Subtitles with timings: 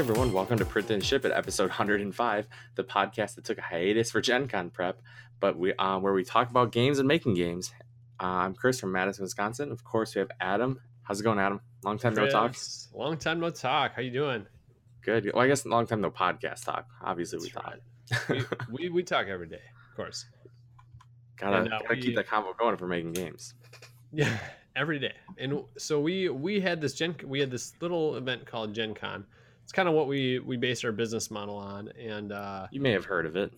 [0.00, 4.10] Everyone, welcome to Print and Ship at episode 105, the podcast that took a hiatus
[4.10, 5.02] for Gen Con prep,
[5.40, 7.70] but we uh, where we talk about games and making games.
[8.18, 9.70] Uh, I'm Chris from Madison, Wisconsin.
[9.70, 10.80] Of course, we have Adam.
[11.02, 11.60] How's it going, Adam?
[11.84, 12.56] Long time no talk.
[12.94, 13.92] Long time no talk.
[13.94, 14.46] How you doing?
[15.02, 15.32] Good.
[15.34, 16.88] Well, I guess long time no podcast talk.
[17.04, 17.80] Obviously, we thought.
[18.30, 18.42] we,
[18.72, 20.24] we, we talk every day, of course.
[21.36, 23.52] Gotta, and, uh, gotta we, keep that combo going for making games.
[24.14, 24.34] Yeah,
[24.74, 25.12] every day.
[25.36, 29.26] And so we we had this Gen we had this little event called Gen Con
[29.70, 31.92] it's kind of what we we based our business model on.
[31.96, 33.52] And uh, you may have heard of it.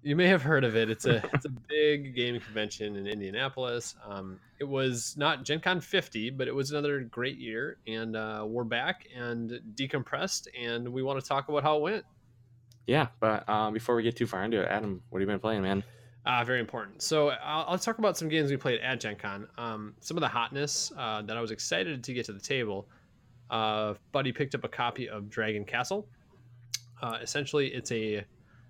[0.00, 0.88] You may have heard of it.
[0.88, 3.96] It's a it's a big gaming convention in Indianapolis.
[4.08, 7.78] Um, it was not Gen Con 50, but it was another great year.
[7.88, 12.04] And uh, we're back and decompressed, and we want to talk about how it went.
[12.86, 15.40] Yeah, but um, before we get too far into it, Adam, what have you been
[15.40, 15.82] playing, man?
[16.24, 17.02] Uh, very important.
[17.02, 19.48] So I'll, I'll, talk about some games we played at Gen Con.
[19.58, 22.86] Um, some of the hotness uh, that I was excited to get to the table
[23.50, 26.06] uh, Buddy picked up a copy of Dragon Castle.
[27.02, 28.24] Uh, essentially, it's a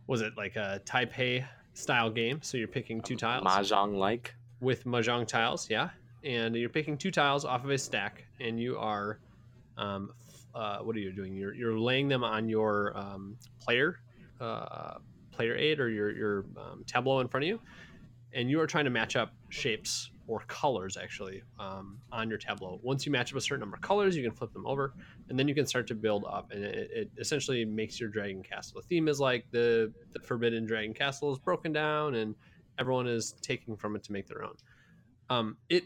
[0.06, 2.40] was it like a Taipei style game?
[2.42, 5.90] So you're picking two tiles, mahjong like with mahjong tiles, yeah.
[6.24, 9.20] And you're picking two tiles off of a stack, and you are,
[9.76, 10.12] um,
[10.54, 11.36] uh, what are you doing?
[11.36, 14.00] You're you're laying them on your um, player
[14.40, 14.98] uh,
[15.30, 17.60] player aid or your your um, tableau in front of you,
[18.32, 22.80] and you are trying to match up shapes or colors actually um, on your tableau.
[22.82, 24.94] Once you match up a certain number of colors, you can flip them over,
[25.28, 26.50] and then you can start to build up.
[26.50, 28.80] And it, it essentially makes your dragon castle.
[28.80, 32.34] The theme is like the, the forbidden dragon castle is broken down, and
[32.78, 34.54] everyone is taking from it to make their own.
[35.28, 35.84] Um, it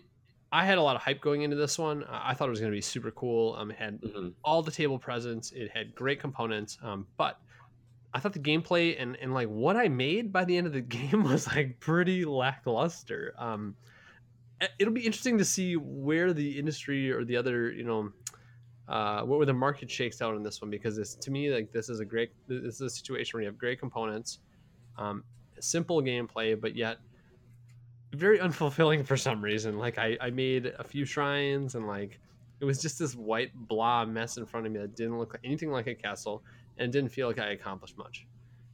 [0.53, 2.05] I had a lot of hype going into this one.
[2.11, 3.55] I thought it was going to be super cool.
[3.57, 4.29] Um, it had mm-hmm.
[4.43, 5.53] all the table presence.
[5.53, 6.77] It had great components.
[6.83, 7.39] Um, but
[8.13, 10.81] I thought the gameplay and, and like what I made by the end of the
[10.81, 13.35] game was like pretty lackluster.
[13.39, 13.77] Um,
[14.79, 18.13] it'll be interesting to see where the industry or the other you know
[18.89, 21.89] uh, where the market shakes out in this one because it's to me like this
[21.89, 24.41] is a great this is a situation where you have great components
[24.99, 25.23] um,
[25.61, 26.99] simple gameplay but yet
[28.13, 29.79] very unfulfilling for some reason.
[29.79, 32.19] Like I, I made a few shrines and like
[32.61, 35.41] it was just this white blah mess in front of me that didn't look like
[35.45, 36.43] anything like a castle
[36.79, 38.27] and didn't feel like i accomplished much.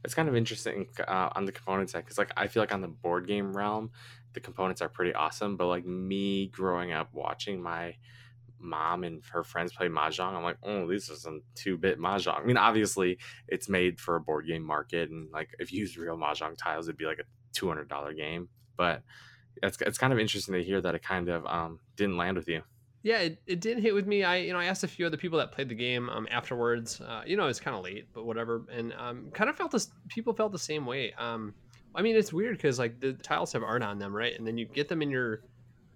[0.03, 2.81] It's kind of interesting uh, on the component side because like i feel like on
[2.81, 3.89] the board game realm
[4.37, 5.57] the components are pretty awesome.
[5.57, 7.95] But like me growing up watching my
[8.59, 12.39] mom and her friends play mahjong, I'm like, oh, this is some two bit mahjong.
[12.39, 15.97] I mean, obviously, it's made for a board game market, and like if you use
[15.97, 18.47] real mahjong tiles, it'd be like a two hundred dollar game.
[18.77, 19.01] But
[19.63, 22.47] it's it's kind of interesting to hear that it kind of um, didn't land with
[22.47, 22.61] you.
[23.01, 24.23] Yeah, it, it didn't hit with me.
[24.23, 27.01] I you know I asked a few other people that played the game um, afterwards.
[27.01, 29.89] Uh, you know, it's kind of late, but whatever, and um, kind of felt this.
[30.09, 31.13] People felt the same way.
[31.17, 31.55] Um,
[31.97, 34.37] I mean, it's weird because like the tiles have art on them, right?
[34.37, 35.41] And then you get them in your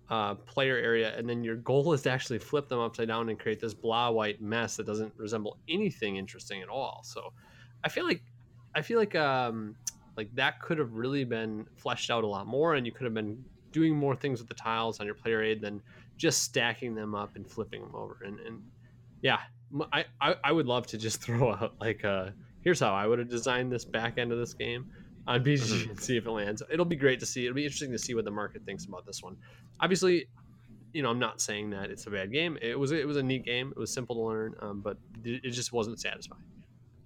[0.09, 3.39] uh, player area, and then your goal is to actually flip them upside down and
[3.39, 7.01] create this blah white mess that doesn't resemble anything interesting at all.
[7.03, 7.31] So,
[7.83, 8.23] I feel like
[8.75, 9.75] I feel like um,
[10.17, 13.13] like that could have really been fleshed out a lot more, and you could have
[13.13, 15.81] been doing more things with the tiles on your player aid than
[16.17, 18.17] just stacking them up and flipping them over.
[18.25, 18.61] And, and
[19.21, 19.39] yeah,
[19.93, 23.19] I, I, I would love to just throw out like a here's how I would
[23.19, 24.91] have designed this back end of this game
[25.27, 25.89] on BGG mm-hmm.
[25.91, 26.63] and see if it lands.
[26.69, 27.45] It'll be great to see.
[27.45, 29.37] It'll be interesting to see what the market thinks about this one.
[29.79, 30.27] Obviously,
[30.93, 32.57] you know, I'm not saying that it's a bad game.
[32.61, 33.71] It was it was a neat game.
[33.75, 36.43] It was simple to learn, um, but it just wasn't satisfying.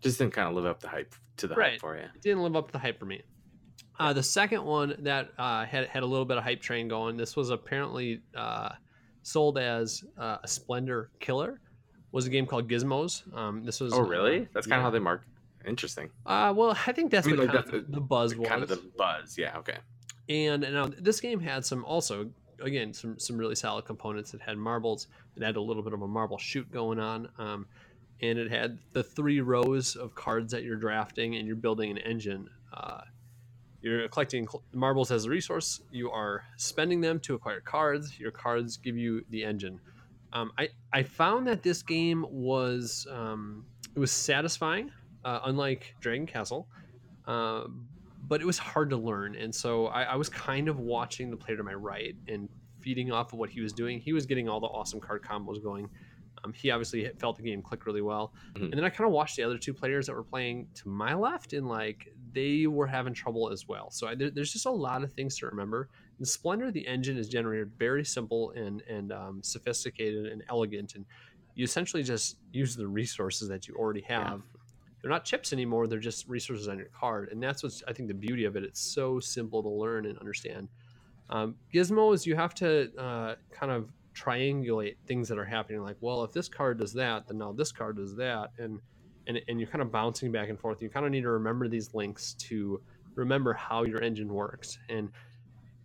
[0.01, 1.71] Just didn't kind of live up the hype to the right.
[1.71, 2.03] hype for you.
[2.03, 3.21] It didn't live up to the hype for me.
[3.97, 7.17] Uh, the second one that uh, had had a little bit of hype train going.
[7.17, 8.69] This was apparently uh,
[9.23, 11.59] sold as uh, a Splendor killer.
[12.11, 13.23] Was a game called Gizmos.
[13.35, 13.93] Um, this was.
[13.93, 14.47] Oh really?
[14.53, 15.23] That's kind of how they mark
[15.65, 16.09] Interesting.
[16.25, 18.49] Uh, well, I think that's I mean, like kind of the buzz the, was.
[18.49, 19.57] Kind of the buzz, yeah.
[19.57, 19.77] Okay.
[20.29, 22.29] And now this game had some also
[22.61, 24.33] again some some really solid components.
[24.33, 25.07] It had marbles.
[25.35, 27.29] It had a little bit of a marble shoot going on.
[27.37, 27.67] Um,
[28.21, 31.97] and it had the three rows of cards that you're drafting, and you're building an
[31.97, 32.49] engine.
[32.73, 33.01] Uh,
[33.81, 35.81] you're collecting marbles as a resource.
[35.91, 38.19] You are spending them to acquire cards.
[38.19, 39.79] Your cards give you the engine.
[40.33, 43.65] Um, I I found that this game was um,
[43.95, 44.91] it was satisfying
[45.25, 46.69] uh, unlike Dragon Castle.
[47.27, 47.65] Uh,
[48.27, 51.37] but it was hard to learn, and so I, I, was kind of watching the
[51.37, 52.49] player to my right and
[52.79, 53.99] feeding off of what he was doing.
[53.99, 55.89] He was getting all the awesome card combos going.
[56.43, 58.65] Um, he obviously felt the game click really well, mm-hmm.
[58.65, 61.13] and then I kind of watched the other two players that were playing to my
[61.13, 63.91] left, and like they were having trouble as well.
[63.91, 65.89] So I, there, there's just a lot of things to remember.
[66.19, 71.05] In Splendor, the engine is generated very simple and and um, sophisticated and elegant, and
[71.53, 74.41] you essentially just use the resources that you already have.
[75.05, 77.29] They're not chips anymore they're just resources on your card.
[77.31, 78.63] And that's what's i think the beauty of it.
[78.63, 80.67] It's so simple to learn and understand.
[81.29, 85.83] Um, gizmos you have to uh, kind of triangulate things that are happening.
[85.83, 88.49] Like well if this card does that then now this card does that.
[88.57, 88.79] And
[89.27, 90.81] and and you're kind of bouncing back and forth.
[90.81, 92.81] You kind of need to remember these links to
[93.13, 94.79] remember how your engine works.
[94.89, 95.11] And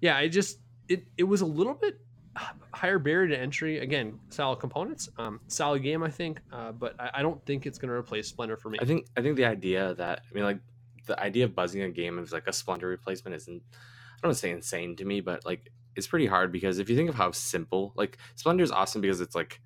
[0.01, 2.01] yeah, I just it it was a little bit
[2.37, 3.79] higher barrier to entry.
[3.79, 7.79] Again, solid components, um, solid game, I think, uh, but I, I, don't think it's
[7.79, 8.79] going to replace Splendor for me.
[8.81, 10.61] I think I think the idea that I mean, like
[11.07, 13.63] the idea of buzzing a game as like a Splendor replacement isn't.
[13.63, 16.91] I don't want to say insane to me, but like it's pretty hard because if
[16.91, 19.61] you think of how simple, like Splendor is awesome because it's like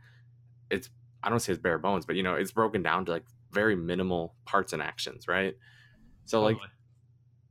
[0.71, 0.89] it's
[1.23, 3.77] I don't say it's bare bones, but you know it's broken down to like very
[3.77, 5.57] minimal parts and actions, right?
[6.25, 6.57] So like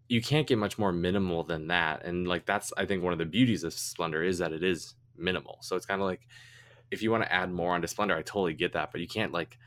[0.07, 3.19] you can't get much more minimal than that, and like that's I think one of
[3.19, 5.59] the beauties of Splendor is that it is minimal.
[5.61, 6.27] So it's kind of like
[6.91, 9.31] if you want to add more onto Splendor, I totally get that, but you can't
[9.31, 9.57] like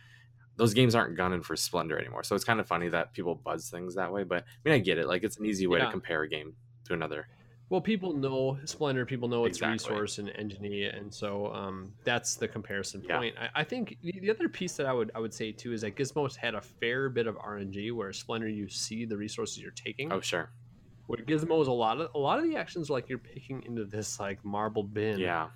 [0.56, 2.24] those games aren't gunning for Splendor anymore.
[2.24, 4.78] So it's kind of funny that people buzz things that way, but I mean I
[4.78, 5.06] get it.
[5.06, 5.86] Like it's an easy way yeah.
[5.86, 6.54] to compare a game
[6.84, 7.26] to another.
[7.68, 9.92] Well, people know Splendor, people know it's exactly.
[9.92, 10.64] resource and Engine,
[10.94, 13.34] and so um, that's the comparison point.
[13.36, 13.48] Yeah.
[13.54, 15.96] I, I, think the other piece that I would I would say too is that
[15.96, 20.12] Gizmos had a fair bit of RNG, where Splendor you see the resources you're taking.
[20.12, 20.50] Oh sure.
[21.06, 24.18] Where is a lot of a lot of the actions like you're picking into this
[24.18, 25.18] like marble bin.
[25.18, 25.48] Yeah.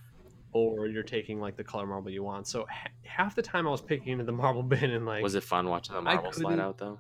[0.53, 2.49] Or you're taking like the color marble you want.
[2.49, 2.67] So
[3.05, 5.23] half the time I was picking into the marble bin and like.
[5.23, 6.99] Was it fun watching the marble slide out though?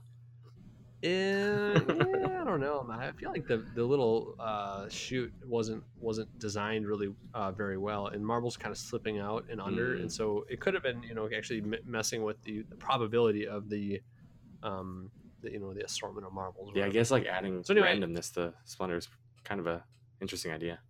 [1.03, 2.87] yeah, I don't know.
[2.91, 8.09] I feel like the the little uh, chute wasn't wasn't designed really uh, very well,
[8.09, 10.01] and marbles kind of slipping out and under, mm.
[10.01, 13.49] and so it could have been you know actually m- messing with the, the, probability
[13.49, 14.03] of the,
[14.63, 15.11] um,
[15.43, 16.73] the, you know the assortment of marbles.
[16.75, 19.09] Yeah, I guess like adding so anyway, randomness to Splendor is
[19.45, 19.85] kind of a
[20.21, 20.81] interesting idea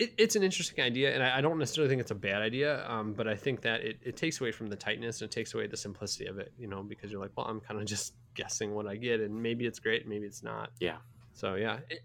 [0.00, 2.88] it, it's an interesting idea, and I, I, don't necessarily think it's a bad idea.
[2.88, 5.52] Um, but I think that it, it takes away from the tightness and it takes
[5.52, 6.52] away the simplicity of it.
[6.58, 9.40] You know, because you're like, well, I'm kind of just guessing what I get, and
[9.42, 10.70] maybe it's great, maybe it's not.
[10.80, 10.96] Yeah.
[11.34, 12.00] So yeah, it,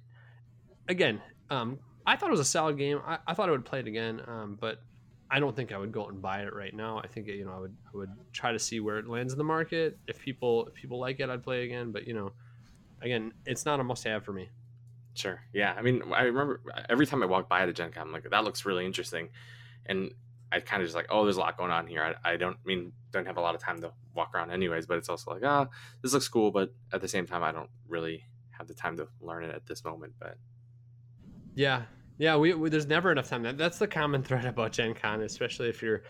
[0.89, 2.99] again, um, I thought it was a solid game.
[3.05, 4.81] I, I thought I would play it again, um, but
[5.35, 6.97] I don't think I would go out and buy it right now.
[7.03, 9.37] I think you know I would I would try to see where it lands in
[9.37, 9.97] the market.
[10.07, 11.91] If people if people like it, I'd play again.
[11.91, 12.31] But you know,
[13.01, 14.47] again, it's not a must have for me.
[15.13, 15.41] Sure.
[15.51, 15.73] Yeah.
[15.77, 18.29] I mean, I remember every time I walk by at a Gen Con, I'm like,
[18.29, 19.27] that looks really interesting.
[19.85, 20.11] And
[20.53, 22.15] I kind of just like, oh, there's a lot going on here.
[22.23, 24.85] I, I don't I mean, don't have a lot of time to walk around anyways,
[24.85, 25.71] but it's also like, ah, oh,
[26.01, 26.51] this looks cool.
[26.51, 29.65] But at the same time, I don't really have the time to learn it at
[29.65, 30.13] this moment.
[30.17, 30.37] But
[31.55, 31.81] yeah.
[32.17, 32.37] Yeah.
[32.37, 33.43] We, we there's never enough time.
[33.43, 36.03] That, that's the common thread about Gen Con, especially if you're,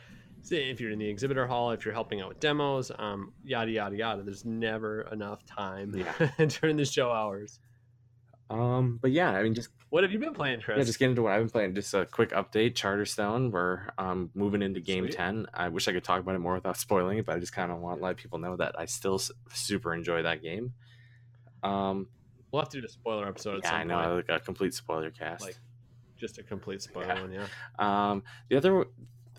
[0.50, 3.96] if you're in the exhibitor hall, if you're helping out with demos, um, yada, yada,
[3.96, 4.24] yada.
[4.24, 6.46] There's never enough time yeah.
[6.46, 7.60] during the show hours.
[8.50, 10.78] Um, but yeah, I mean, just what have you been playing, Chris?
[10.78, 11.76] Yeah, just get into what I've been playing.
[11.76, 13.52] Just a quick update: Charterstone.
[13.52, 15.14] We're um, moving into game Sweet.
[15.14, 15.48] ten.
[15.54, 17.72] I wish I could talk about it more without spoiling it, but I just kind
[17.72, 19.20] of want to let people know that I still
[19.52, 20.74] super enjoy that game.
[21.64, 22.08] Um,
[22.52, 23.62] we'll have to do a spoiler episode.
[23.64, 24.30] Yeah, I know, point.
[24.30, 25.58] like a complete spoiler cast, like
[26.18, 27.22] just a complete spoiler yeah.
[27.22, 27.32] one.
[27.32, 27.48] Yeah.
[27.80, 28.86] Um, the other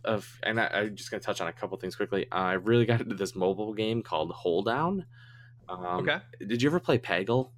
[0.05, 2.27] of, and I, am just gonna touch on a couple things quickly.
[2.31, 5.05] Uh, I really got into this mobile game called Holedown.
[5.69, 6.19] Um, okay.
[6.47, 7.51] Did you ever play Peggle?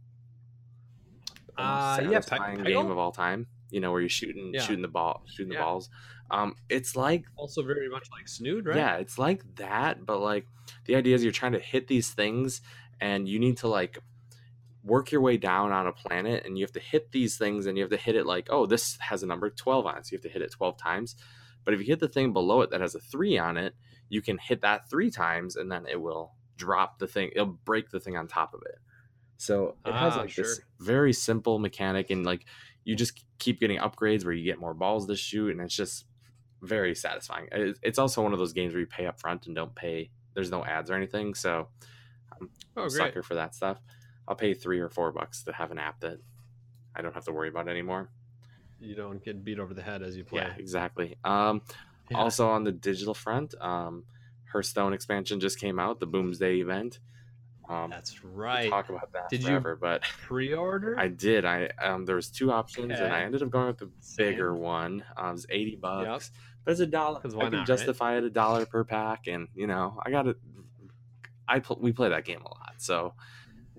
[1.58, 3.46] uh, yeah, Pe- game of all time.
[3.70, 4.62] You know, where you're shooting yeah.
[4.62, 5.58] shooting the ball, shooting yeah.
[5.58, 5.90] the balls.
[6.30, 8.76] Um, it's like also very much like Snood, right?
[8.76, 10.46] Yeah, it's like that, but like
[10.86, 12.62] the idea is you're trying to hit these things,
[13.00, 13.98] and you need to like
[14.82, 17.76] work your way down on a planet, and you have to hit these things, and
[17.76, 20.12] you have to hit it like, oh, this has a number twelve on it, so
[20.12, 21.16] you have to hit it twelve times.
[21.64, 23.74] But if you hit the thing below it that has a three on it,
[24.08, 27.30] you can hit that three times, and then it will drop the thing.
[27.34, 28.78] It'll break the thing on top of it.
[29.36, 30.44] So it has ah, like sure.
[30.44, 32.46] this very simple mechanic, and like
[32.84, 36.06] you just keep getting upgrades where you get more balls to shoot, and it's just
[36.62, 37.48] very satisfying.
[37.82, 40.10] It's also one of those games where you pay up front and don't pay.
[40.34, 41.68] There's no ads or anything, so
[42.32, 43.80] I'm oh, a sucker for that stuff.
[44.28, 46.18] I'll pay three or four bucks to have an app that
[46.94, 48.10] I don't have to worry about anymore.
[48.78, 50.42] You don't get beat over the head as you play.
[50.42, 51.16] Yeah, exactly.
[51.24, 51.62] Um,
[52.10, 52.18] yeah.
[52.18, 54.04] Also on the digital front, um,
[54.52, 57.00] Hearthstone expansion just came out, the Boomsday event.
[57.68, 58.70] Um, That's right.
[58.70, 60.98] talk about that did forever, you but pre-order?
[60.98, 61.44] I did.
[61.44, 63.04] I um, there was two options, okay.
[63.04, 64.26] and I ended up going with the Same.
[64.30, 65.04] bigger one.
[65.16, 66.42] Um, it was eighty bucks, yep.
[66.64, 67.20] but it's a dollar.
[67.22, 68.22] I can not, justify right?
[68.22, 70.36] it a dollar per pack, and you know I got it.
[71.46, 73.12] I pl- we play that game a lot, so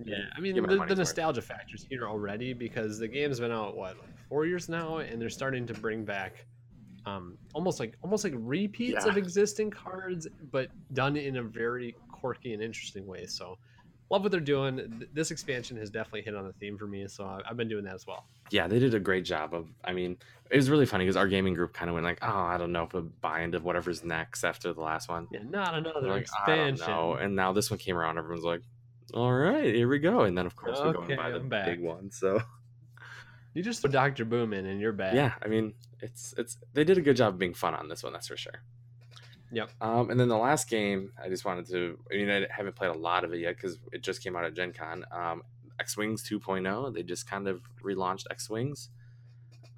[0.04, 0.24] yeah.
[0.36, 4.28] I mean the, the nostalgia factors here already because the game's been out what like
[4.28, 6.46] four years now, and they're starting to bring back
[7.06, 9.10] um, almost like almost like repeats yeah.
[9.10, 13.26] of existing cards, but done in a very quirky and interesting way.
[13.26, 13.58] So
[14.10, 15.06] love what they're doing.
[15.12, 17.94] This expansion has definitely hit on the theme for me, so I've been doing that
[17.94, 18.26] as well.
[18.50, 19.68] Yeah, they did a great job of.
[19.84, 20.16] I mean,
[20.50, 22.72] it was really funny because our gaming group kind of went like, "Oh, I don't
[22.72, 26.22] know if we buy into whatever's next after the last one." Yeah, not another like,
[26.22, 26.90] expansion.
[26.90, 28.62] And now this one came around, everyone's like,
[29.12, 31.36] "All right, here we go." And then of course okay, we go and buy the
[31.40, 32.10] I'm big one.
[32.10, 32.40] So
[33.54, 35.14] you just put Doctor Boom in, and you're back.
[35.14, 38.02] Yeah, I mean, it's it's they did a good job of being fun on this
[38.02, 38.62] one, that's for sure.
[39.52, 39.70] Yep.
[39.80, 41.98] Um, and then the last game, I just wanted to.
[42.12, 44.44] I mean, I haven't played a lot of it yet because it just came out
[44.44, 45.04] at Gen Con.
[45.10, 45.42] Um,
[45.80, 46.94] X Wings 2.0.
[46.94, 48.90] They just kind of relaunched X Wings.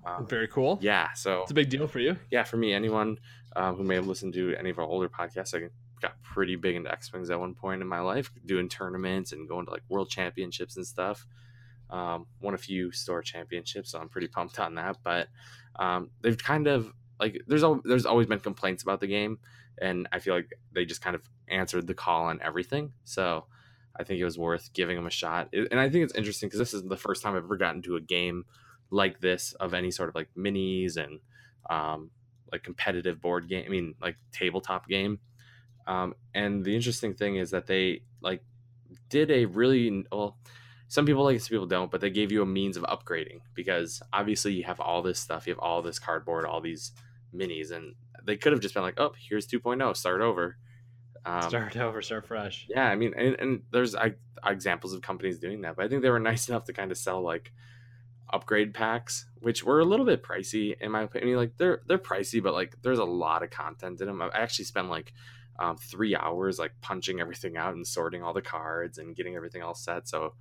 [0.04, 0.78] Um, Very cool.
[0.82, 2.16] yeah, so It's a big deal for you.
[2.28, 3.18] yeah, for me, anyone
[3.54, 5.68] um, who may have listened to any of our older podcasts, I
[6.02, 9.48] got pretty big into X Wings at one point in my life, doing tournaments and
[9.48, 11.26] going to like world championships and stuff.
[11.90, 14.96] Um, won a few store championships, so I'm pretty pumped on that.
[15.02, 15.28] But
[15.76, 19.38] um, they've kind of like there's al- there's always been complaints about the game,
[19.80, 22.92] and I feel like they just kind of answered the call on everything.
[23.04, 23.44] So
[23.94, 25.48] I think it was worth giving them a shot.
[25.52, 27.82] It- and I think it's interesting because this is the first time I've ever gotten
[27.82, 28.44] to a game
[28.90, 31.20] like this of any sort of like minis and
[31.68, 32.10] um,
[32.50, 33.64] like competitive board game.
[33.66, 35.18] I mean, like tabletop game.
[35.86, 38.42] Um, and the interesting thing is that they like
[39.08, 40.38] did a really well.
[40.88, 43.40] Some people like it, some people don't, but they gave you a means of upgrading
[43.54, 46.92] because obviously you have all this stuff, you have all this cardboard, all these
[47.34, 50.58] minis, and they could have just been like, "Oh, here's 2.0, start over."
[51.24, 52.66] Um, start over, start fresh.
[52.68, 56.02] yeah, I mean, and, and there's I, examples of companies doing that, but I think
[56.02, 57.52] they were nice enough to kind of sell like
[58.32, 61.36] upgrade packs, which were a little bit pricey in my opinion.
[61.36, 64.22] Like they're they're pricey, but like there's a lot of content in them.
[64.22, 65.12] I actually spent like
[65.58, 69.62] um, three hours like punching everything out and sorting all the cards and getting everything
[69.62, 70.08] all set.
[70.08, 70.34] So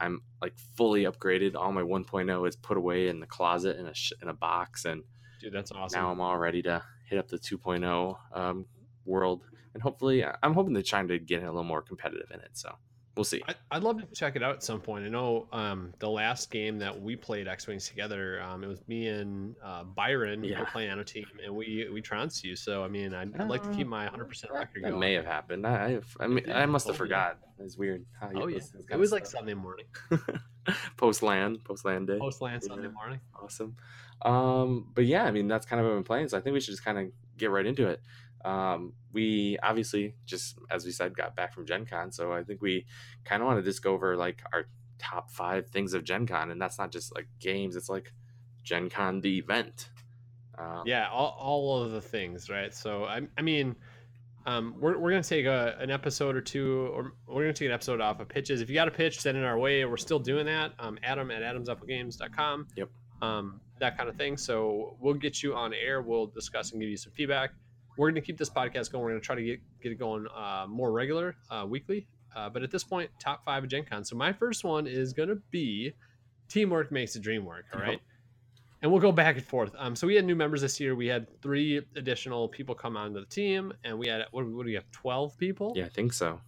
[0.00, 1.54] I'm like fully upgraded.
[1.54, 4.84] All my 1.0 is put away in the closet in a sh- in a box,
[4.84, 5.02] and
[5.40, 6.00] Dude, that's awesome.
[6.00, 8.66] now I'm all ready to hit up the 2.0 um,
[9.04, 9.42] world.
[9.74, 12.50] And hopefully, I'm hoping to try to get a little more competitive in it.
[12.52, 12.74] So
[13.16, 13.42] we'll see.
[13.48, 15.04] I, I'd love to check it out at some point.
[15.04, 18.80] I know um, the last game that we played X Wings together, um, it was
[18.88, 20.60] me and uh, Byron we Yeah.
[20.60, 22.56] were playing on a team, and we we trounced you.
[22.56, 25.00] So I mean, I'd, I'd like to keep my 100 percent record That going.
[25.00, 25.66] may have happened.
[25.66, 26.98] I, I, mean, Yeah, I must have oh, yeah.
[26.98, 27.38] forgot.
[27.60, 28.04] It's weird.
[28.20, 29.26] How you Oh yeah, listen to it was like.
[29.26, 29.86] Sunday morning,
[30.96, 32.18] post land, post land day.
[32.18, 32.92] post land Sunday Yeah.
[32.92, 33.20] morning.
[33.40, 33.76] Awesome.
[34.22, 36.28] Um, but yeah, I mean that's kind of what I've been playing.
[36.28, 37.06] So I think we should just kind of
[37.36, 38.00] get right into it.
[38.44, 42.60] Um, we obviously just as we said got back from Gen Con, so I think
[42.60, 42.86] we
[43.24, 44.66] kind of want to just go over like our
[44.98, 48.12] top five things of Gen Con, and that's not just like games; it's like
[48.62, 49.88] Gen Con the event.
[50.58, 52.72] Um, Yeah, all, all of the things, right?
[52.74, 53.74] So I, I mean,
[54.46, 57.72] um, we're, we're gonna take a, an episode or two, or we're gonna take an
[57.72, 58.60] episode off of pitches.
[58.60, 59.84] If you got a pitch, send it our way.
[59.84, 60.72] We're still doing that.
[60.78, 62.68] Um, Adam at AdamsAppleGames.com.
[62.76, 62.88] Yep.
[63.22, 64.36] Um, that kind of thing.
[64.36, 66.02] So we'll get you on air.
[66.02, 67.50] We'll discuss and give you some feedback.
[67.96, 69.04] We're gonna keep this podcast going.
[69.04, 72.06] We're gonna try to get get it going uh, more regular, uh, weekly.
[72.34, 74.04] Uh, but at this point, top five of Gen Con.
[74.04, 75.92] So my first one is gonna be
[76.48, 77.64] teamwork makes the dream work.
[77.72, 77.92] All right.
[77.92, 78.00] Yep.
[78.82, 79.72] and we'll go back and forth.
[79.78, 80.94] Um, so we had new members this year.
[80.94, 84.66] We had three additional people come onto the team, and we had what, what do
[84.66, 84.90] we have?
[84.90, 85.72] Twelve people.
[85.76, 86.40] yeah, I think so.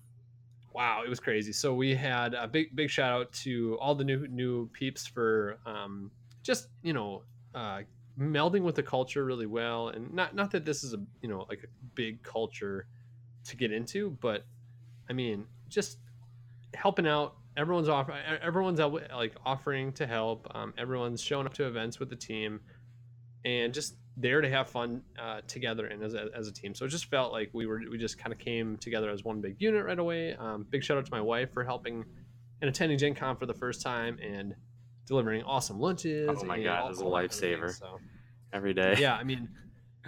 [0.74, 1.52] Wow, it was crazy.
[1.52, 5.58] So we had a big big shout out to all the new new peeps for
[5.64, 6.10] um,
[6.42, 7.22] just you know
[7.54, 7.80] uh,
[8.18, 11.46] melding with the culture really well, and not not that this is a you know
[11.48, 12.86] like a big culture
[13.44, 14.44] to get into, but
[15.08, 15.98] I mean just
[16.74, 17.36] helping out.
[17.56, 18.10] Everyone's off.
[18.42, 20.46] Everyone's out, like offering to help.
[20.54, 22.60] Um, everyone's showing up to events with the team,
[23.44, 26.74] and just there to have fun uh, together and as a, as a team.
[26.74, 29.40] So it just felt like we were we just kind of came together as one
[29.40, 30.34] big unit right away.
[30.34, 32.04] Um, big shout out to my wife for helping
[32.60, 34.54] and attending Gen Con for the first time and
[35.06, 36.28] delivering awesome lunches.
[36.30, 37.78] Oh my God, all- it a all that kind of lifesaver.
[37.78, 37.98] So
[38.52, 38.96] Every day.
[38.98, 39.48] yeah, I mean,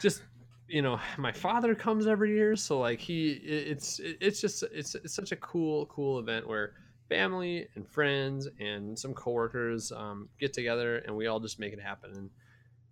[0.00, 0.22] just
[0.68, 5.14] you know, my father comes every year, so like he, it's it's just it's it's
[5.14, 6.74] such a cool cool event where
[7.08, 11.80] family and friends and some coworkers um, get together and we all just make it
[11.80, 12.10] happen.
[12.14, 12.30] And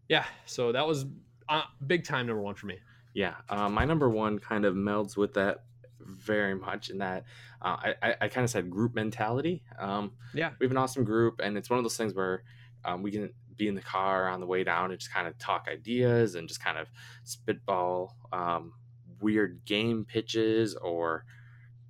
[0.08, 1.04] yeah, so that was
[1.48, 2.78] uh, big time number one for me.
[3.14, 5.64] Yeah, uh, my number one kind of melds with that
[6.00, 7.24] very much in that
[7.62, 9.62] uh, I, I, I kind of said group mentality.
[9.78, 10.52] Um, Yeah.
[10.58, 12.42] we have an awesome group, and it's one of those things where
[12.84, 15.36] um, we can be in the car on the way down and just kind of
[15.38, 16.88] talk ideas and just kind of
[17.24, 18.74] spitball um,
[19.20, 21.24] weird game pitches or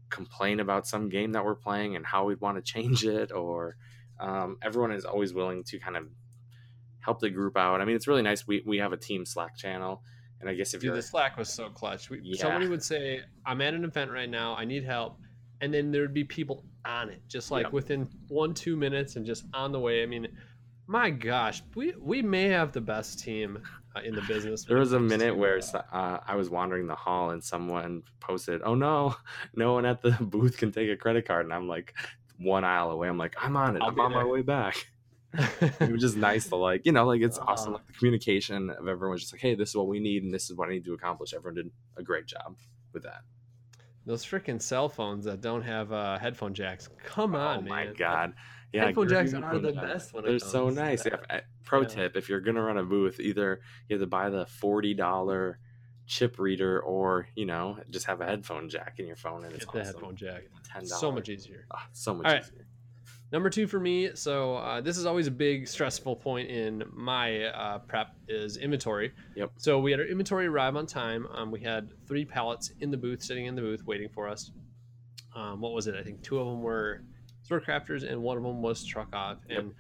[0.09, 3.77] complain about some game that we're playing and how we'd want to change it or
[4.21, 6.05] um, everyone is always willing to kind of
[7.01, 9.57] help the group out i mean it's really nice we, we have a team slack
[9.57, 10.03] channel
[10.40, 12.11] and i guess if Dude, you're the Slack was so clutch.
[12.11, 12.43] We, Yeah.
[12.43, 14.55] Somebody would say, "I'm at an event right now.
[14.55, 15.19] I need help,"
[15.61, 17.73] and then there'd be people on it, just like Yep.
[17.73, 20.02] within one two minutes, and just on the way.
[20.02, 20.28] I mean,
[20.87, 23.59] my gosh, we we may have the best team
[23.97, 24.64] uh, in the business.
[24.64, 25.59] There was a minute to, where
[25.93, 29.16] uh, I was wandering the hall and someone posted, "Oh no,
[29.55, 31.95] no one at the booth can take a credit card," and I'm like
[32.38, 33.09] one aisle away.
[33.09, 33.83] I'm like, "I'm on it.
[33.83, 34.87] I'll I'm be on my way back."
[35.81, 37.71] It was just nice to like, you know, like it's awesome.
[37.75, 37.76] Uh.
[37.78, 40.50] Like the communication of everyone's just like, "Hey, this is what we need, and this
[40.50, 42.57] is what I need to accomplish." Everyone did a great job
[42.93, 43.21] with that.
[44.05, 46.88] Those freaking cell phones that don't have uh, headphone jacks.
[47.05, 47.69] Come on, oh man.
[47.69, 48.35] my god,
[48.73, 51.05] yeah, Headphone jacks are the best when They're so nice.
[51.07, 51.88] uh, pro Yeah.
[51.88, 55.59] tip: If you're gonna run a booth, either you have to buy the forty dollar
[56.07, 59.64] chip reader or you know just have a headphone jack in your phone and it's
[59.64, 59.93] Get the awesome.
[59.95, 60.45] headphone jack.
[60.73, 60.87] $10.
[60.87, 61.66] So much easier.
[61.73, 62.43] Ah, so much right.
[62.45, 62.64] easier.
[63.33, 64.11] Number two for me.
[64.14, 69.12] So uh, this is always a big stressful point in my uh, prep is inventory.
[69.35, 69.52] Yep.
[69.56, 71.26] So we had our inventory arrive on time.
[71.35, 74.52] Um, we had three pallets in the booth, sitting in the booth, waiting for us.
[75.35, 75.97] Um, what was it?
[75.97, 77.02] I think two of them were
[77.42, 79.38] sword crafters, and one of them was truck off.
[79.49, 79.59] Yep.
[79.59, 79.75] And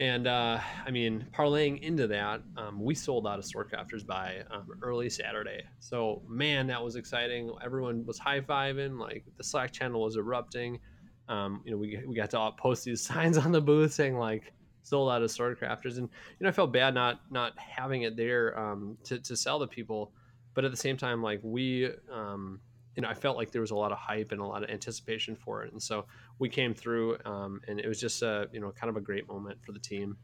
[0.00, 4.42] and uh, I mean, parlaying into that, um, we sold out of sword crafters by
[4.50, 5.62] um, early Saturday.
[5.78, 7.52] So man, that was exciting.
[7.62, 8.98] Everyone was high fiving.
[8.98, 10.80] Like the Slack channel was erupting.
[11.32, 14.52] Um, you know, we, we got to post these signs on the booth saying like
[14.82, 16.08] sold out of sword crafters, and
[16.38, 19.66] you know, I felt bad not not having it there um, to to sell to
[19.66, 20.12] people,
[20.54, 21.90] but at the same time, like we.
[22.12, 22.60] Um,
[22.94, 24.68] you know, I felt like there was a lot of hype and a lot of
[24.68, 26.04] anticipation for it, and so
[26.38, 29.26] we came through, um, and it was just a you know kind of a great
[29.26, 30.18] moment for the team.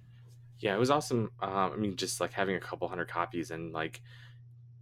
[0.59, 1.31] Yeah, it was awesome.
[1.41, 4.03] Um, I mean, just like having a couple hundred copies and like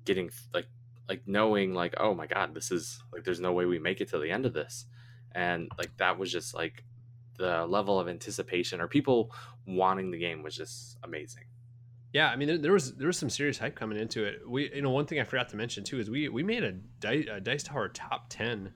[0.05, 0.67] getting like
[1.09, 4.09] like knowing like oh my god, this is like there's no way we make it
[4.09, 4.87] to the end of this,
[5.37, 6.83] and like that was just like
[7.39, 9.31] the level of anticipation or people
[9.67, 11.45] wanting the game was just amazing.
[12.13, 14.49] Yeah, I mean, there, there was there was some serious hype coming into it.
[14.49, 16.73] We, you know, one thing I forgot to mention too is we we made a,
[16.73, 18.73] Dice, a Dice Tower top ten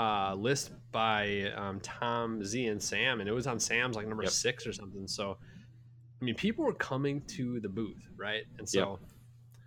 [0.00, 4.24] uh, list by um, Tom Z and Sam, and it was on Sam's like number
[4.24, 4.32] Yep.
[4.32, 5.06] six or something.
[5.06, 5.38] So,
[6.20, 8.42] I mean, people were coming to the booth, right?
[8.58, 8.98] And so,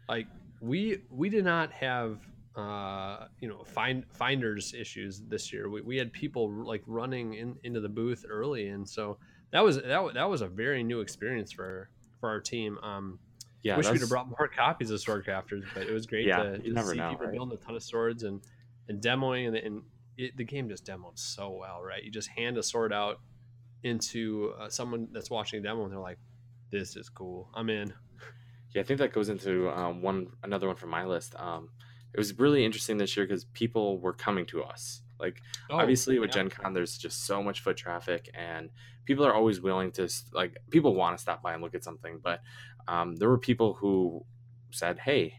[0.09, 0.27] like,
[0.59, 2.19] we we did not have
[2.55, 5.69] uh, you know find finders issues this year.
[5.69, 9.17] We, we had people like running in, into the booth early, and so
[9.51, 11.89] that was that that was a very new experience for
[12.19, 12.77] for our team.
[12.83, 13.19] Um,
[13.63, 16.43] Yeah, wish we'd have brought more copies of Sword Crafters, but it was great Yeah,
[16.43, 17.33] to, to never see know, people right?
[17.35, 18.41] building a ton of swords and
[18.87, 19.83] and demoing, and, and
[20.17, 22.03] it, the game just demoed so well, right?
[22.03, 23.19] You just hand a sword out
[23.83, 26.17] into uh, someone that's watching a demo, and they're like,
[26.71, 27.49] "This is cool.
[27.53, 27.93] I'm in."
[28.73, 31.35] Yeah, I think that goes into um, one another one from my list.
[31.37, 31.69] Um,
[32.13, 35.01] it was really interesting this year because people were coming to us.
[35.19, 36.35] Like Oh, obviously with yeah.
[36.35, 38.69] Gen Con, there's just so much foot traffic, and
[39.05, 42.19] people are always willing to like people want to stop by and look at something.
[42.23, 42.41] But
[42.87, 44.25] um, there were people who
[44.71, 45.35] said, "Hey,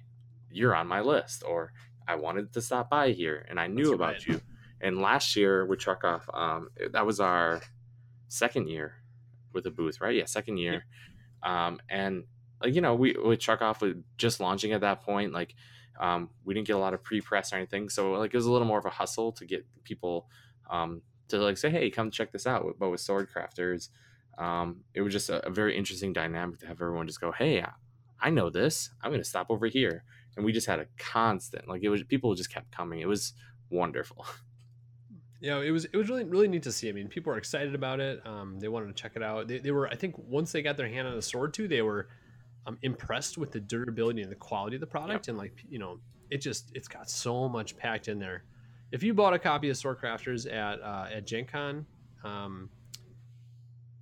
[0.50, 1.72] you're on my list," or
[2.06, 4.26] "I wanted to stop by here, and I knew That's about right.
[4.26, 4.40] you."
[4.82, 7.60] And last year with Truck Off, um, that was our
[8.28, 8.94] second year
[9.52, 10.14] with a booth, right?
[10.14, 10.84] Yeah, second year.
[11.42, 12.24] Um, and
[12.62, 13.82] like you know, we with Truck Off
[14.18, 15.32] just launching at that point.
[15.32, 15.54] Like,
[16.00, 18.50] um, we didn't get a lot of pre-press or anything, so like it was a
[18.50, 20.28] little more of a hustle to get people
[20.70, 23.90] um, to like say, "Hey, come check this out." But with Sword Crafters,
[24.38, 27.62] um, it was just a, a very interesting dynamic to have everyone just go, "Hey,
[28.18, 28.90] I, know this.
[29.02, 30.02] I'm going to stop over here,"
[30.36, 32.02] and we just had a constant like it was.
[32.04, 33.00] People just kept coming.
[33.00, 33.34] It was
[33.68, 34.26] wonderful.
[35.42, 36.90] Yeah, it was it was really really neat to see.
[36.90, 38.20] I mean, people were excited about it.
[38.26, 39.48] Um, they wanted to check it out.
[39.48, 41.80] They, they were, I think, once they got their hand on the sword too, they
[41.80, 42.08] were
[42.66, 45.28] um, impressed with the durability and the quality of the product.
[45.28, 48.44] And like, you know, it just it's got so much packed in there.
[48.92, 51.86] If you bought a copy of Sword Crafters at uh, at Gen Con,
[52.24, 52.70] um,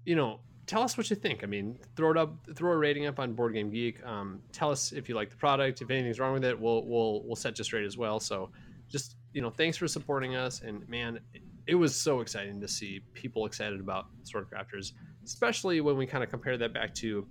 [0.04, 1.42] you know, tell us what you think.
[1.42, 4.04] I mean, throw it up, throw a rating up on Board Game Geek.
[4.04, 5.82] Um, tell us if you like the product.
[5.82, 8.20] If anything's wrong with it, we'll we'll we'll set you straight as well.
[8.20, 8.50] So
[8.88, 10.62] just you know, thanks for supporting us.
[10.62, 14.92] And man, it, it was so exciting to see people excited about Sword Crafters,
[15.24, 17.26] especially when we kind of compare that back to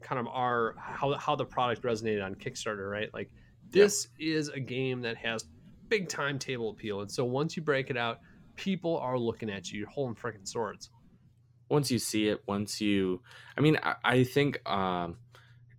[0.00, 3.12] kind of our how how the product resonated on Kickstarter, right?
[3.12, 3.30] Like
[3.70, 5.44] this is a game that has
[5.88, 8.20] big time table appeal, and so once you break it out,
[8.56, 9.80] people are looking at you.
[9.80, 10.90] You're holding freaking swords.
[11.70, 13.20] once you see it, once you,
[13.56, 15.18] I mean, I, I think, um,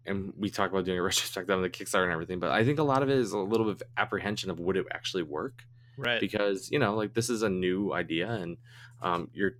[0.05, 2.77] and we talk about doing a retrospective on the Kickstarter and everything, but I think
[2.79, 5.63] a lot of it is a little bit of apprehension of would it actually work
[5.97, 6.21] Right.
[6.21, 8.57] because you know, like this is a new idea and
[9.01, 9.53] um, you're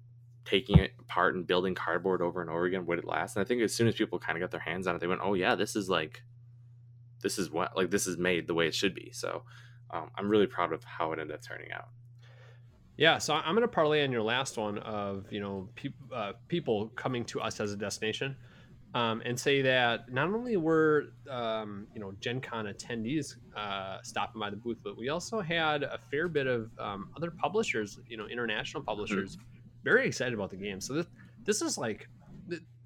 [0.46, 2.86] taking it apart and building cardboard over and over again.
[2.86, 3.36] Would it last?
[3.36, 5.08] And I think as soon as people kind of got their hands on it, they
[5.08, 6.24] went, "Oh yeah, this is like,
[7.22, 9.44] this is what like this is made the way it should be." So
[9.92, 11.90] um, I'm really proud of how it ended up turning out.
[12.98, 16.34] Yeah, so I'm going to parlay on your last one of you know peop uh,
[16.48, 18.36] people coming to us as a destination,
[18.94, 24.40] um, and say that not only were um, you know Gen Con attendees uh, stopping
[24.40, 28.18] by the booth, but we also had a fair bit of um, other publishers, you
[28.18, 29.38] know, international publishers,
[29.84, 30.82] very excited about the game.
[30.82, 31.08] So this
[31.46, 32.08] this is like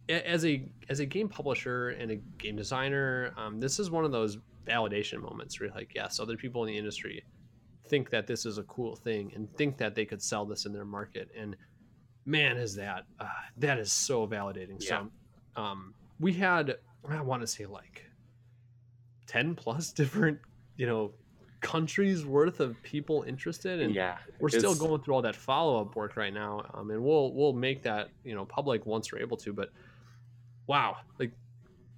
[0.09, 4.11] as a as a game publisher and a game designer, um, this is one of
[4.11, 7.23] those validation moments where you're like, yes, other people in the industry
[7.87, 10.73] think that this is a cool thing and think that they could sell this in
[10.73, 11.29] their market.
[11.37, 11.55] And
[12.25, 13.25] man is that uh,
[13.57, 14.81] that is so validating.
[14.81, 15.09] So
[15.55, 16.77] um, we had
[17.09, 18.05] i want to say like
[19.27, 20.39] 10 plus different
[20.77, 21.11] you know
[21.63, 26.15] countries worth of people interested and yeah, we're still going through all that follow-up work
[26.17, 29.53] right now um, and we'll we'll make that you know public once we're able to
[29.53, 29.69] but
[30.67, 31.31] wow like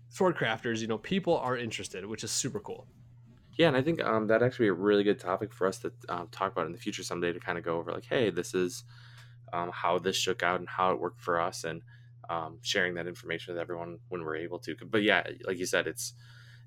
[0.09, 2.87] sword crafters you know people are interested which is super cool
[3.57, 5.91] Yeah, and I think um, that actually be a really good topic for us to
[6.09, 8.53] um, talk about in the future someday to kind of go over like, hey, this
[8.53, 8.83] is
[9.53, 11.81] um, how this shook out and how it worked for us, and
[12.29, 14.75] um, sharing that information with everyone when we're able to.
[14.85, 16.13] But yeah, like you said, it's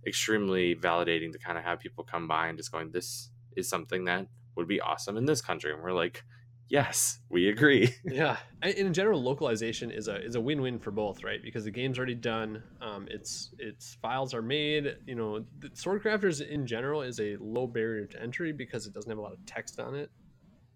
[0.07, 4.05] extremely validating to kind of have people come by and just going, this is something
[4.05, 6.25] that would be awesome in this country, and we're like,
[6.69, 7.95] yes, we agree.
[8.05, 11.43] yeah, and in general, localization is a is a win win for both, right?
[11.43, 14.97] Because the game's already done, um, its its files are made.
[15.07, 19.11] You know, Sword Crafters in general is a low barrier to entry because it doesn't
[19.11, 20.11] have a lot of text on it,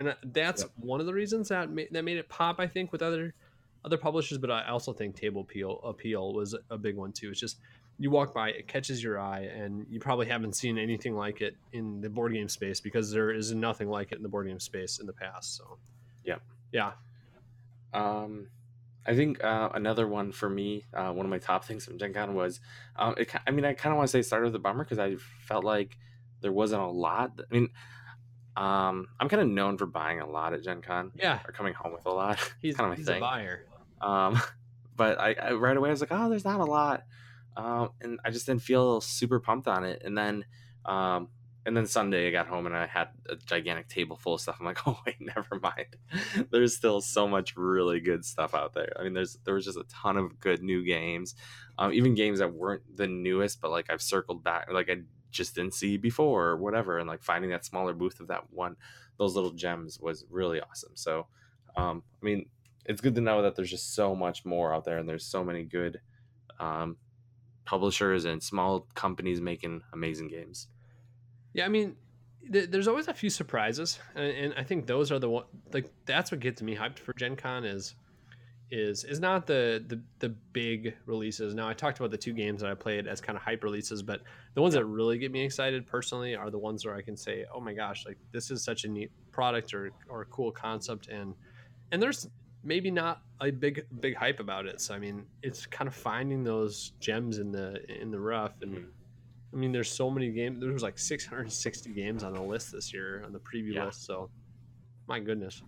[0.01, 0.71] and that's yep.
[0.77, 2.59] one of the reasons that ma- that made it pop.
[2.59, 3.35] I think with other
[3.85, 7.31] other publishers, but I also think table appeal appeal was a big one too.
[7.31, 7.59] It's just
[7.99, 11.57] you walk by, it catches your eye, and you probably haven't seen anything like it
[11.73, 14.61] in the board game space because there is nothing like it in the board game
[14.61, 15.57] space in the past.
[15.57, 15.79] So,
[16.25, 16.39] yeah,
[16.73, 16.93] yeah.
[17.93, 18.49] Um,
[19.07, 22.15] I think uh, another one for me, uh, one of my top things from Gen
[22.15, 22.61] Con was,
[22.97, 24.99] um, it, I mean, I kind of want to say started with a bummer because
[24.99, 25.97] I felt like
[26.41, 27.33] there wasn't a lot.
[27.39, 27.69] I mean,
[28.57, 31.13] um, I'm kind of known for buying a lot at Gen Con.
[31.15, 31.41] Yeah.
[31.47, 32.39] Or coming home with a lot.
[32.63, 33.19] He's kind of my he's thing.
[33.19, 33.67] a buyer.
[34.01, 34.41] Um,
[34.97, 37.05] but I, I, right away I was like, oh, there's not a lot
[37.57, 40.03] um, and I just didn't feel super pumped on it.
[40.05, 40.45] And then,
[40.85, 41.29] um,
[41.65, 44.57] and then Sunday I got home and I had a gigantic table full of stuff.
[44.59, 45.97] I'm like, oh wait, never mind.
[46.51, 48.93] there's still so much really good stuff out there.
[48.99, 51.35] I mean, there's there was just a ton of good new games,
[51.79, 55.55] um, even games that weren't the newest, but like I've circled back, like I just
[55.55, 56.99] didn't see before or whatever.
[56.99, 58.77] And like finding that smaller booth of that one,
[59.19, 60.93] those little gems was really awesome.
[60.95, 61.27] So,
[61.77, 62.47] um, I mean,
[62.85, 65.45] it's good to know that there's just so much more out there and there's so
[65.45, 66.01] many good
[66.59, 66.97] um,
[67.65, 70.69] publishers and small companies making amazing games.
[71.55, 71.97] Yeah, I mean,
[72.51, 75.45] th- there's always a few surprises, and, and, I think those are the one.
[75.73, 77.95] Like that's what gets me hyped for Gen Con is
[78.71, 81.55] is is not the, the the big releases.
[81.55, 84.03] Now I talked about the two games that I played as kind of hype releases,
[84.03, 84.23] but
[84.55, 87.45] the ones that really get me excited personally are the ones where I can say,
[87.55, 91.09] "Oh my gosh, like this is such a neat product or or a cool concept,"
[91.09, 91.35] and
[91.93, 92.29] and there's
[92.65, 94.81] maybe not a big big hype about it.
[94.81, 98.63] So I mean, it's kind of finding those gems in the in the rough.
[98.63, 98.87] And mm-hmm.
[99.53, 100.61] I mean, there's so many games.
[100.61, 103.87] There was like 660 games on the list this year on the preview yeah.
[103.87, 104.05] list.
[104.05, 104.31] So
[105.07, 105.63] my goodness,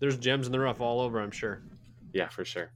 [0.00, 1.20] there's gems in the rough all over.
[1.20, 1.62] I'm sure.
[2.12, 2.70] Yeah, for sure.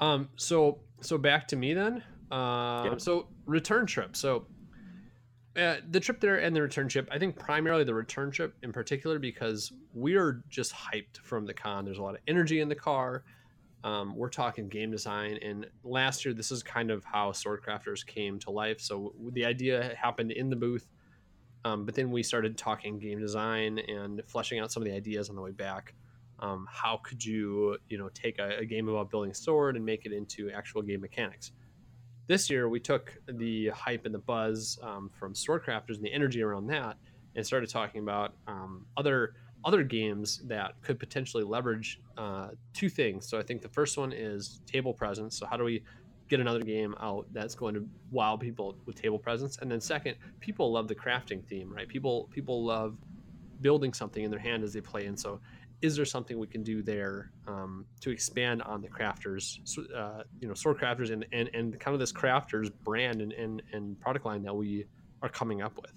[0.00, 0.28] Um.
[0.36, 2.02] So so back to me then.
[2.30, 3.00] Uh, yep.
[3.00, 4.16] So return trip.
[4.16, 4.46] So
[5.56, 7.08] uh, the trip there and the return trip.
[7.10, 11.54] I think primarily the return trip in particular because we are just hyped from the
[11.54, 11.84] con.
[11.84, 13.24] There's a lot of energy in the car.
[13.84, 18.38] Um, we're talking game design, and last year this is kind of how Swordcrafters came
[18.40, 18.80] to life.
[18.80, 20.88] So the idea happened in the booth,
[21.64, 25.30] um, but then we started talking game design and fleshing out some of the ideas
[25.30, 25.94] on the way back.
[26.40, 29.84] Um, how could you, you know, take a, a game about building a sword and
[29.84, 31.52] make it into actual game mechanics?
[32.26, 36.12] This year, we took the hype and the buzz um, from Sword Crafters and the
[36.12, 36.96] energy around that,
[37.36, 39.34] and started talking about um, other
[39.64, 43.26] other games that could potentially leverage uh, two things.
[43.28, 45.36] So I think the first one is table presence.
[45.36, 45.82] So how do we
[46.28, 49.58] get another game out that's going to wow people with table presence?
[49.60, 51.88] And then second, people love the crafting theme, right?
[51.88, 52.96] People people love
[53.60, 55.40] building something in their hand as they play, and so
[55.82, 59.58] is there something we can do there um, to expand on the crafters,
[59.94, 63.62] uh, you know, sword crafters and, and, and kind of this crafters brand and, and,
[63.72, 64.86] and product line that we
[65.22, 65.92] are coming up with.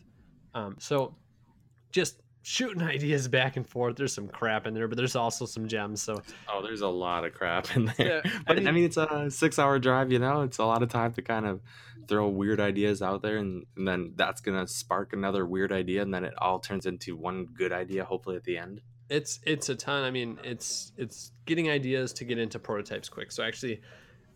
[0.54, 1.16] Um, so
[1.92, 3.96] just shooting ideas back and forth.
[3.96, 6.02] There's some crap in there, but there's also some gems.
[6.02, 8.22] So oh, there's a lot of crap in there.
[8.26, 10.12] Yeah, but I mean, I mean, it's a six hour drive.
[10.12, 11.62] You know, it's a lot of time to kind of
[12.10, 16.14] throw weird ideas out there, and, and then that's gonna spark another weird idea, and
[16.14, 18.04] then it all turns into one good idea.
[18.04, 20.04] Hopefully at the end it's it's a ton.
[20.04, 23.32] I mean, it's it's getting ideas to get into prototypes quick.
[23.32, 23.82] So actually,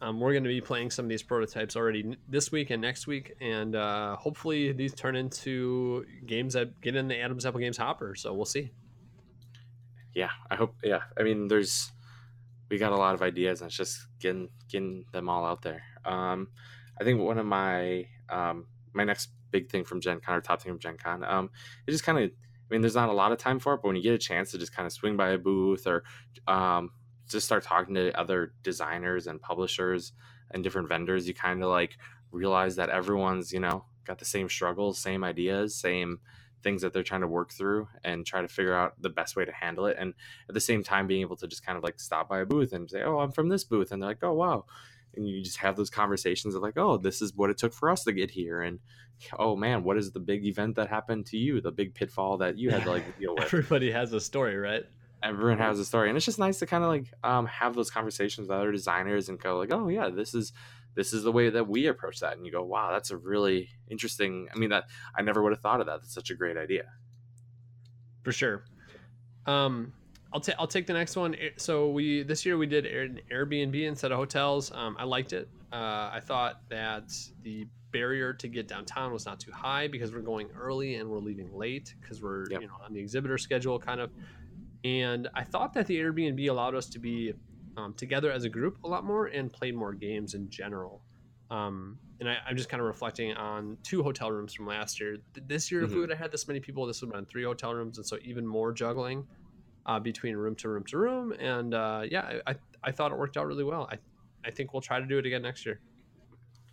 [0.02, 3.08] um, we're going to be playing some of these prototypes already this week and next
[3.08, 7.78] week, and uh, hopefully these turn into games that get in the Adams Apple Games
[7.78, 8.16] hopper.
[8.16, 8.72] So we'll see.
[10.14, 10.76] Yeah, I hope.
[10.84, 11.92] Yeah, I mean, there's
[12.70, 15.84] we got a lot of ideas, and it's just getting getting them all out there.
[16.04, 16.50] Um,
[17.00, 20.62] I think one of my um, my next big thing from Gen Con or top
[20.62, 21.50] thing from Gen Con, um,
[21.86, 22.32] it just kind of
[22.74, 24.52] mean, there's not a lot of time for it, but when you get a chance
[24.52, 26.04] to just kind of swing by a booth or
[26.48, 26.92] um,
[27.30, 30.12] just start talking to other designers and publishers
[30.52, 31.98] and different vendors, you kind of like
[32.32, 36.20] realize that everyone's, you know, got the same struggles, same ideas, same
[36.64, 39.46] things that they're trying to work through and try to figure out the best way
[39.46, 39.98] to handle it.
[40.00, 40.14] And
[40.48, 42.74] at the same time, being able to just kind of like stop by a booth
[42.74, 43.92] and say, Oh, I'm from this booth.
[43.92, 44.66] And they're like, Oh, wow.
[45.16, 47.90] And you just have those conversations of like, Oh, this is what it took for
[47.90, 48.62] us to get here.
[48.62, 48.80] And
[49.38, 51.62] oh man, what is the big event that happened to you?
[51.62, 53.46] The big pitfall that you had to like deal with.
[53.46, 54.84] Everybody has a story, right?
[55.22, 57.90] Everyone has a story, and it's just nice to kind of like um, have those
[57.90, 60.52] conversations with other designers and go like, oh yeah, this is
[60.96, 63.70] this is the way that we approach that and you go wow that's a really
[63.90, 66.58] interesting i mean that i never would have thought of that that's such a great
[66.58, 66.84] idea
[68.24, 68.64] for sure
[69.46, 69.94] um
[70.34, 71.36] I'll take I'll take the next one.
[71.58, 74.72] So we this year we did an Airbnb instead of hotels.
[74.74, 75.48] Um, I liked it.
[75.72, 80.22] Uh, I thought that the barrier to get downtown was not too high because we're
[80.22, 82.62] going early and we're leaving late because we're yep.
[82.62, 84.10] you know on the exhibitor schedule kind of.
[84.84, 87.34] And I thought that the Airbnb allowed us to be
[87.78, 91.02] um, together as a group a lot more and play more games in general.
[91.52, 95.18] Um, and I, am just kind of reflecting on two hotel rooms from last year.
[95.48, 95.86] This year, mm-hmm.
[95.86, 96.02] if we mm-hmm.
[96.02, 98.18] would have had this many people, this would have been three hotel rooms, and so
[98.24, 99.26] even more juggling
[99.86, 101.34] uh, between room to room to room.
[101.40, 103.88] And uh, yeah, I, I thought it worked out really well.
[103.92, 103.98] I,
[104.46, 105.80] I think we'll try to do it again next year.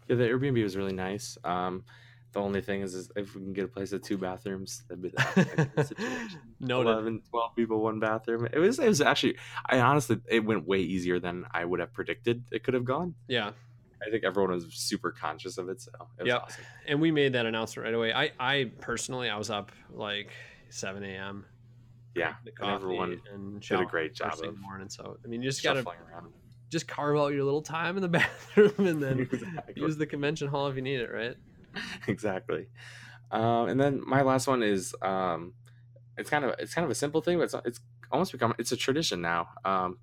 [0.09, 1.39] Yeah, the Airbnb was really nice.
[1.45, 1.85] Um,
[2.33, 5.03] the only thing is, is if we can get a place with two bathrooms, that'd
[5.03, 6.41] be the situation.
[6.61, 8.47] no, 11, 12 people, one bathroom.
[8.53, 11.93] It was, it was actually, I honestly, it went way easier than I would have
[11.93, 13.15] predicted it could have gone.
[13.27, 13.51] Yeah.
[14.07, 15.83] I think everyone was super conscious of it.
[15.83, 16.39] So it yeah.
[16.39, 16.65] Awesome.
[16.87, 18.13] And we made that announcement right away.
[18.13, 20.31] I, I personally, I was up like
[20.71, 21.45] 7 a.m
[22.15, 24.89] yeah, and everyone and did a great job of morning.
[24.89, 25.85] So I mean, you just gotta
[26.71, 29.75] just carve out your little time in the bathroom and then exactly.
[29.77, 31.37] use the convention hall if you need it, right?
[32.09, 32.69] exactly.
[33.31, 35.55] Um, and then my last one is um,
[36.17, 38.73] it's kind of it's kind of a simple thing, but it's it's almost become it's
[38.73, 39.49] a tradition now.
[39.65, 39.99] Um,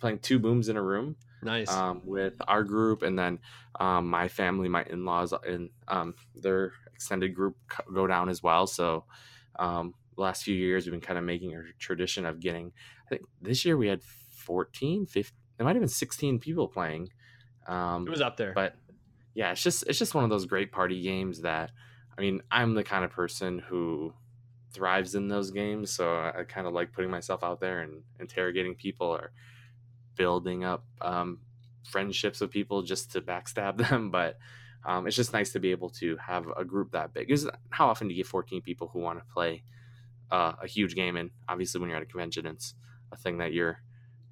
[0.00, 1.16] playing two booms in a room.
[1.40, 1.70] Nice.
[1.70, 3.38] Um, with our group, and then
[3.78, 7.56] um, my family, my in laws, and um, their extended group
[7.94, 8.66] go down as well.
[8.66, 9.04] So
[9.56, 12.72] um, the last few years we've been kind of making a tradition of getting
[13.06, 17.08] i think this year we had 14 15 there might have been 16 people playing
[17.68, 18.74] um, it was up there but
[19.34, 21.70] yeah it's just it's just one of those great party games that
[22.16, 24.12] i mean i'm the kind of person who
[24.72, 28.02] thrives in those games so i, I kind of like putting myself out there and
[28.18, 29.30] interrogating people or
[30.16, 31.38] building up um,
[31.88, 34.36] friendships with people just to backstab them but
[34.84, 37.26] um, it's just nice to be able to have a group that big.
[37.26, 39.64] Because how often do you get 14 people who want to play
[40.30, 42.74] uh, a huge game, and obviously when you're at a convention, it's
[43.12, 43.82] a thing that you're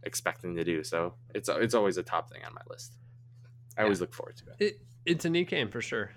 [0.03, 0.85] expecting to do.
[0.85, 2.97] So it's it's always a top thing on my list.
[3.77, 3.85] I yeah.
[3.85, 4.67] always look forward to it.
[4.67, 4.81] it.
[5.05, 6.11] It's a neat game for sure.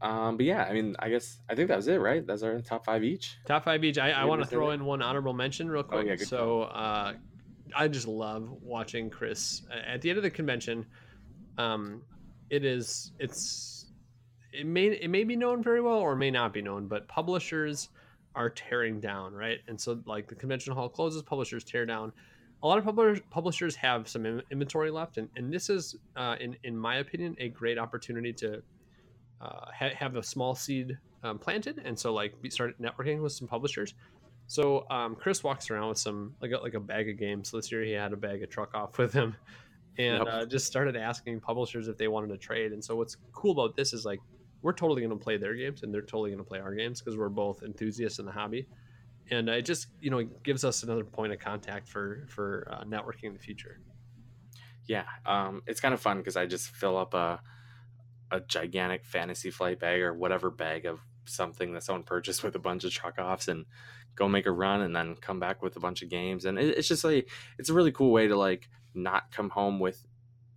[0.00, 2.24] Um, but yeah, I mean, I guess I think that was it, right?
[2.24, 3.36] That's our top five each.
[3.46, 3.98] Top five each.
[3.98, 6.06] I, I want to throw in one honorable mention real quick.
[6.06, 7.14] Oh, yeah, so uh,
[7.74, 10.86] I just love watching Chris at the end of the convention.
[11.56, 12.02] Um,
[12.48, 13.77] it is it's
[14.52, 17.88] it may it may be known very well or may not be known, but publishers
[18.34, 19.58] are tearing down, right?
[19.68, 22.12] And so like the convention hall closes, publishers tear down.
[22.62, 26.56] A lot of publishers publishers have some inventory left, and, and this is, uh, in
[26.64, 28.62] in my opinion, a great opportunity to
[29.40, 33.46] uh, ha- have a small seed um, planted, and so like start networking with some
[33.46, 33.94] publishers.
[34.46, 37.50] So um, Chris walks around with some like a, like a bag of games.
[37.50, 39.36] So this year he had a bag of truck off with him,
[39.98, 40.26] and yep.
[40.28, 42.72] uh, just started asking publishers if they wanted to trade.
[42.72, 44.20] And so what's cool about this is like
[44.62, 47.00] we're totally going to play their games and they're totally going to play our games
[47.00, 48.66] because we're both enthusiasts in the hobby.
[49.30, 53.24] And it just you know gives us another point of contact for for uh, networking
[53.24, 53.80] in the future.
[54.86, 57.40] Yeah um, it's kind of fun because i just fill up a
[58.30, 62.58] a gigantic fantasy flight bag or whatever bag of something that someone purchased with a
[62.58, 63.66] bunch of truck offs and
[64.14, 66.44] go make a run and then come back with a bunch of games.
[66.44, 69.78] And it, it's just like it's a really cool way to like not come home
[69.78, 70.04] with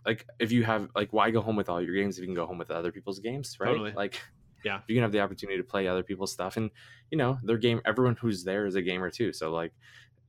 [0.05, 2.35] like if you have like why go home with all your games if you can
[2.35, 3.91] go home with other people's games right totally.
[3.91, 4.21] like
[4.63, 6.71] yeah you can have the opportunity to play other people's stuff and
[7.09, 9.73] you know their game everyone who's there is a gamer too so like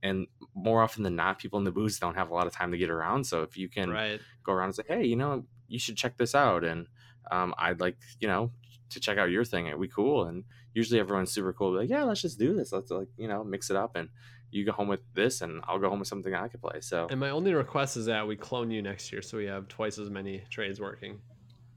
[0.02, 2.72] and more often than not people in the booths don't have a lot of time
[2.72, 4.20] to get around so if you can right.
[4.44, 6.86] go around and say hey you know you should check this out and
[7.30, 8.50] um, i'd like you know
[8.90, 12.02] to check out your thing it'd be cool and usually everyone's super cool like yeah
[12.02, 14.08] let's just do this let's like you know mix it up and
[14.52, 16.80] you go home with this and I'll go home with something I could play.
[16.80, 19.66] So And my only request is that we clone you next year so we have
[19.66, 21.20] twice as many trades working.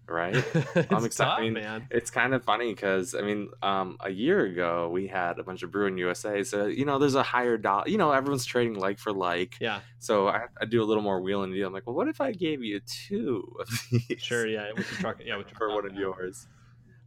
[0.07, 0.35] Right.
[0.91, 1.15] I'm excited.
[1.15, 1.87] Tough, I mean, man.
[1.89, 5.63] It's kind of funny because I mean, um, a year ago we had a bunch
[5.63, 6.43] of Bruin USA.
[6.43, 7.87] So you know, there's a higher dollar.
[7.87, 9.55] You know, everyone's trading like for like.
[9.59, 9.79] Yeah.
[9.97, 11.65] So I, I do a little more wheeling deal.
[11.65, 14.21] I'm like, well, what if I gave you two of these?
[14.21, 14.45] Sure.
[14.45, 14.67] Yeah.
[14.77, 15.17] With the truck.
[15.25, 15.37] Yeah.
[15.37, 16.45] With for one of yours.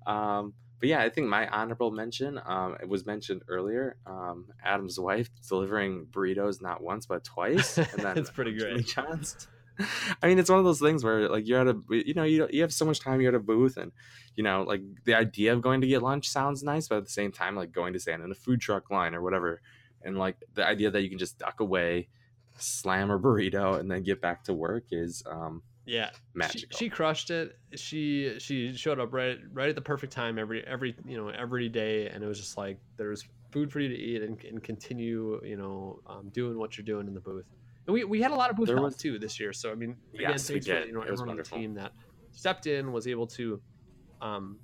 [0.04, 3.96] Um, but yeah, I think my honorable mention, um, it was mentioned earlier.
[4.06, 8.86] Um, Adam's wife delivering burritos not once but twice, and then it's pretty great.
[8.86, 9.48] John's.
[10.22, 12.48] I mean, it's one of those things where like you're at a, you know, you
[12.50, 13.20] you have so much time.
[13.20, 13.92] You're at a booth, and
[14.36, 17.10] you know, like the idea of going to get lunch sounds nice, but at the
[17.10, 19.60] same time, like going to stand in a food truck line or whatever,
[20.02, 22.08] and like the idea that you can just duck away,
[22.56, 26.68] slam a burrito, and then get back to work is um, yeah, magical.
[26.70, 27.58] She, she, crushed it.
[27.74, 31.70] She she showed up right right at the perfect time every every you know every
[31.70, 35.40] day, and it was just like there's food for you to eat and, and continue
[35.42, 37.46] you know um, doing what you're doing in the booth.
[37.86, 39.54] And we, we had a lot of booth There was- too this year.
[39.54, 41.74] So I mean, again, Yes, thanks for you know It was everyone on the team
[41.74, 41.92] that
[42.32, 43.58] stepped in was able to
[44.20, 44.58] um,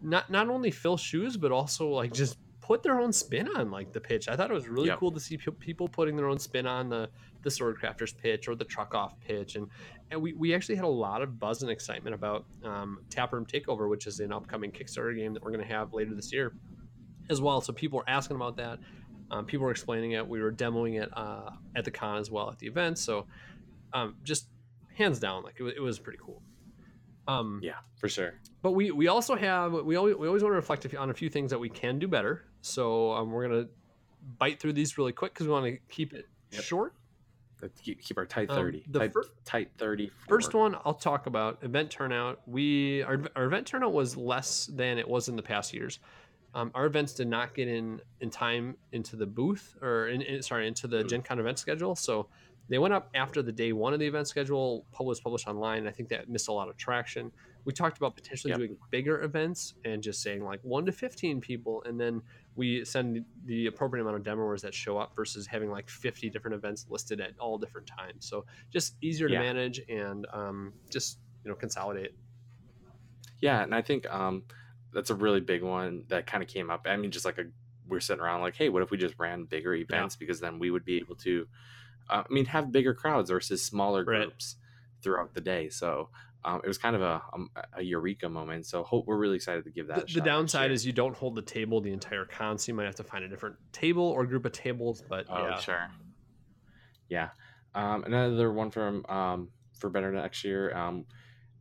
[0.00, 3.92] not not only fill shoes but also like just put their own spin on like
[3.92, 4.26] the pitch.
[4.28, 4.98] I thought it was really Yep.
[4.98, 7.10] cool to see pe- people putting their own spin on the
[7.42, 9.68] the Swordcrafters pitch or the truck off pitch and
[10.10, 13.88] and we, we actually had a lot of buzz and excitement about um, Taproom Takeover,
[13.90, 16.54] which is an upcoming Kickstarter game that we're going to have later this year
[17.30, 17.60] as well.
[17.60, 18.78] So people were asking about that.
[19.30, 20.26] Um, people were explaining it.
[20.26, 22.98] We were demoing it uh, at the con as well at the event.
[22.98, 23.26] So
[23.92, 24.48] um, just
[24.94, 26.40] hands down, like it, wa- it was pretty cool.
[27.26, 28.34] Um, Yeah, for sure.
[28.62, 31.30] but we we also have we always we always want to reflect on a few
[31.30, 32.44] things that we can do better.
[32.68, 33.66] So um, we're gonna
[34.38, 36.62] bite through these really quick because we want to keep it Yep.
[36.62, 36.94] short.
[37.60, 38.84] Let's keep, keep our tight Um, thirty.
[38.88, 40.10] the tight, fir- tight thirty.
[40.28, 42.40] First one I'll talk about event turnout.
[42.46, 45.98] We our, our event turnout was less than it was in the past years.
[46.54, 50.42] Um, our events did not get in in time into the booth or in, in-
[50.42, 51.10] sorry into the Booth.
[51.10, 51.94] Gen Con event schedule.
[51.96, 52.28] So
[52.68, 55.86] they went up after the day one of the event schedule was published online.
[55.86, 57.30] I think that missed a lot of traction.
[57.64, 58.64] We talked about potentially Yep.
[58.66, 62.22] doing bigger events and just saying like one to fifteen people, and then
[62.54, 66.54] we send the appropriate amount of demoers that show up versus having like 50 different
[66.54, 68.26] events listed at all different times.
[68.26, 69.36] So just easier to Yeah.
[69.36, 72.12] manage and um, just you know consolidate.
[73.40, 74.44] Yeah, and I think um,
[74.92, 76.86] that's a really big one that kind of came up.
[76.86, 77.44] I mean, just like a
[77.86, 80.70] we're sitting around like, hey, what if we just ran bigger events because then we
[80.70, 81.46] would be able to,
[82.08, 84.28] uh, I mean, have bigger crowds versus smaller Right.
[84.28, 84.56] groups
[85.02, 85.68] throughout the day.
[85.68, 86.10] So
[86.44, 88.66] um, it was kind of a, a, a eureka moment.
[88.66, 89.96] So hope we're really excited to give that.
[89.96, 92.58] The, a the shot next downside is you don't hold the table the entire con,
[92.58, 95.02] so you might have to find a different table or group of tables.
[95.08, 95.90] But Oh, yeah, sure.
[97.08, 97.28] Yeah.
[97.74, 100.74] Um, another one from um, for better next year.
[100.76, 101.06] Um,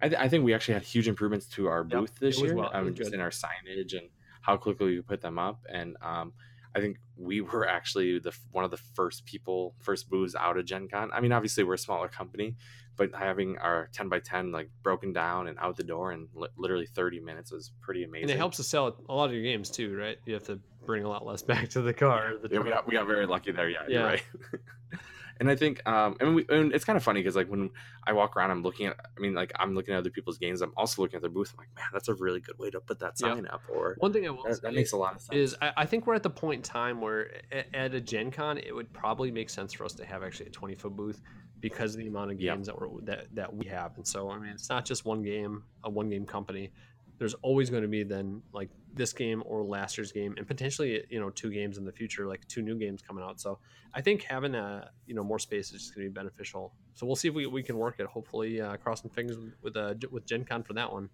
[0.01, 2.55] I, th- I think we actually had huge improvements to our Yep, booth this year.
[2.55, 4.09] well- it um, just in our signage and
[4.41, 5.61] how quickly we put them up.
[5.71, 6.33] And um,
[6.75, 10.65] I think we were actually the one of the first people, first booths out of
[10.65, 11.09] Gen Con.
[11.13, 12.55] I mean, obviously we're a smaller company,
[12.95, 16.47] but having our 10 by 10 like broken down and out the door in li-
[16.57, 18.23] literally 30 minutes was pretty amazing.
[18.23, 20.17] and it helps to sell a lot of your games too, right?
[20.25, 22.33] You have to bring a lot less back to the car.
[22.41, 23.69] The Yeah, we got, we got very lucky there.
[23.69, 23.97] Yeah, Yeah.
[23.99, 24.23] you're right.
[25.39, 27.69] and I think, um, and, we, and it's kind of funny because like when
[28.05, 30.61] I walk around, I'm looking at, I mean, like I'm looking at other people's games.
[30.61, 31.53] I'm also looking at their booth.
[31.53, 33.61] I'm like, man, that's a really good way to put that sign up.
[33.73, 35.53] Or One thing I will that, say that makes a lot of sense.
[35.53, 38.31] is I, I think we're at the point in time where at, at a Gen
[38.31, 41.21] Con it would probably make sense for us to have actually a 20 foot booth
[41.59, 42.55] because of the amount of Yep.
[42.55, 43.95] games that we're that, that we have.
[43.95, 46.71] And so I mean it's not just one game, a one game company.
[47.17, 51.03] There's always going to be then like this game or last year's game and potentially
[51.09, 53.39] you know two games in the future, like two new games coming out.
[53.39, 53.59] So
[53.93, 56.73] I think having a you know more space is just going to be beneficial.
[56.93, 58.07] So we'll see if we, we can work it.
[58.07, 61.09] Hopefully, uh, crossing fingers with with, uh, with Gen Con for that one.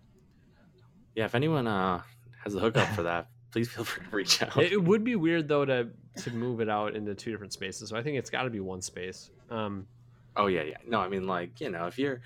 [1.16, 2.02] yeah, if anyone uh,
[2.44, 4.58] has a hookup for that, please feel free to reach out.
[4.58, 7.90] It, it would be weird though to to move it out into two different spaces.
[7.90, 9.32] So I think it's got to be one space.
[9.50, 9.88] Um,
[10.36, 10.78] oh yeah, yeah.
[10.88, 12.22] No, I mean like you know if you're.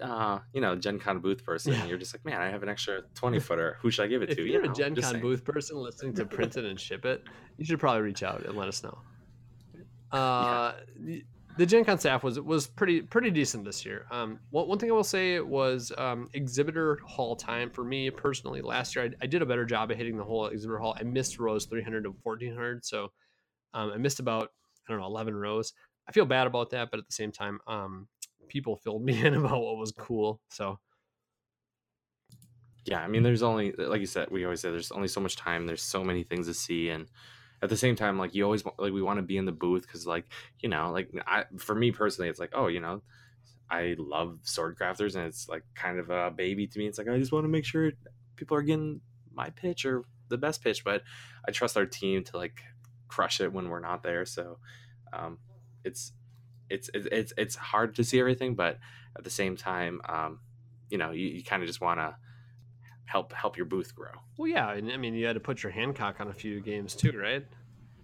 [0.00, 1.86] Uh, you know, Gen Con booth person, Yeah.
[1.86, 3.78] you're just like, man, I have an extra 20 footer.
[3.80, 4.42] Who should I give it if to?
[4.42, 5.22] you're you a know, Gen Con saying.
[5.22, 7.22] booth person listening to print it and ship it,
[7.56, 8.98] you should probably reach out and let us know.
[10.12, 11.24] Uh, the,
[11.58, 14.06] the Gen Con staff was was pretty pretty decent this year.
[14.10, 18.60] Um, one, one thing I will say was um, exhibitor hall time for me personally.
[18.60, 20.96] Last year I, I did a better job of hitting the whole exhibitor hall.
[20.98, 23.10] I missed rows 300 to 1400, so
[23.74, 24.52] um, I missed about
[24.88, 25.72] I don't know 11 rows.
[26.08, 28.06] I feel bad about that, but at the same time, um,
[28.48, 30.40] people filled me in about what was cool.
[30.48, 30.78] So
[32.86, 35.36] yeah i mean there's only like you said we always say there's only so much
[35.36, 37.08] time there's so many things to see and
[37.62, 39.52] at the same time like you always want like we want to be in the
[39.52, 40.24] booth because like
[40.60, 43.02] you know like I, for me personally it's like oh you know
[43.68, 47.18] i love Swordcrafters and it's like kind of a baby to me it's like i
[47.18, 47.90] just want to make sure
[48.36, 49.00] people are getting
[49.32, 51.02] my pitch or the best pitch but
[51.46, 52.60] i trust our team to like
[53.08, 54.58] crush it when we're not there so
[55.12, 55.38] um
[55.84, 56.12] it's
[56.70, 58.78] it's it's it's, hard to see everything but
[59.16, 60.40] at the same time um
[60.90, 62.16] you know you, you kind of just want to
[63.04, 64.10] help help your booth grow.
[64.36, 66.94] well, yeah, and I mean you had to put your Hancock on a few games
[66.94, 67.44] too, right?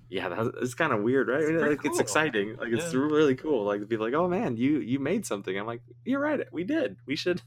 [0.08, 1.42] Yeah, that's it's kind of weird, right?
[1.42, 2.56] It's like it's exciting.
[2.56, 3.00] Like it's Yeah.
[3.00, 3.64] really cool.
[3.64, 5.58] Like to be like, oh man, you you made something.
[5.58, 6.98] I'm like, you're right, we did.
[7.06, 7.42] We should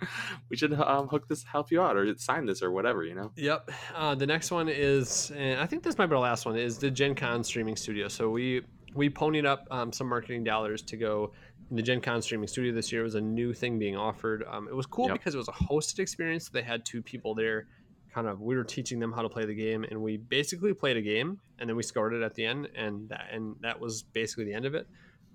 [0.50, 3.04] we should um, hook this, help you out, or sign this, or whatever.
[3.04, 3.32] You know.
[3.36, 3.70] Yep.
[3.94, 6.78] Uh, the next one is, and I think this might be our last one, is
[6.78, 8.08] the Gen Con streaming studio.
[8.08, 8.62] So we
[8.94, 11.32] we ponied up um, some marketing dollars to go
[11.70, 13.00] in the Gen Con streaming studio this year.
[13.00, 14.44] It was a new thing being offered.
[14.50, 15.14] Um, it was cool Yep.
[15.18, 16.48] because it was a hosted experience.
[16.48, 17.66] They had two people there.
[18.14, 20.98] Kind of, we were teaching them how to play the game, and we basically played
[20.98, 24.02] a game, and then we scored it at the end, and that and that was
[24.02, 24.86] basically the end of it.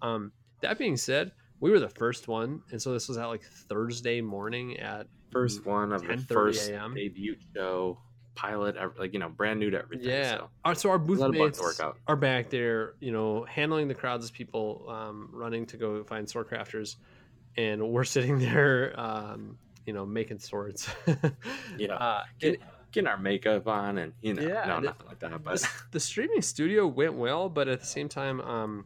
[0.03, 0.31] Um,
[0.61, 4.21] that being said, we were the first one, and so this was at like Thursday
[4.21, 6.93] morning at First one of the first a.m..
[6.93, 7.99] debut show
[8.37, 10.07] pilot, like you know, brand new to everything.
[10.09, 10.37] Yeah.
[10.37, 11.97] So Our, so our booth lot of bugs mates to work out.
[12.07, 16.25] are back there, you know, handling the crowds as people um, running to go find
[16.27, 16.95] Swordcrafters,
[17.57, 20.87] and we're sitting there, um, you know, making swords.
[21.77, 21.95] Yeah.
[21.95, 22.61] Uh, Get-
[22.91, 25.43] getting our makeup on and you know, Yeah, no, nothing like that.
[25.43, 28.85] But the, the streaming studio went well, but at the same time, um,